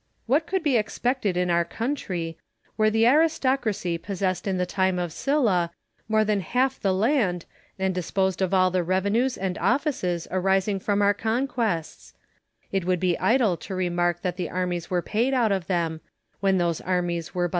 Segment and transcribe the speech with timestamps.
[0.25, 2.35] What could be expected in our country,
[2.75, 5.69] where the aris tocracy possessed in the time of Sylla
[6.09, 7.45] more than half the land,
[7.77, 12.15] and disposed of all the revenues and offices arising from our conquests
[12.71, 16.01] 1 It would be idle to remark that the armies were paid out of them,
[16.39, 17.49] when those armies were but MARCUS TULLIVS AND QUINCTUS CICERO.